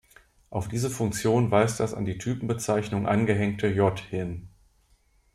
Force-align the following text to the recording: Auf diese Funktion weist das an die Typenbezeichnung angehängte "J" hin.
Auf 0.49 0.67
diese 0.67 0.89
Funktion 0.89 1.51
weist 1.51 1.79
das 1.79 1.93
an 1.93 2.05
die 2.05 2.17
Typenbezeichnung 2.17 3.05
angehängte 3.05 3.67
"J" 3.67 3.99
hin. 3.99 4.47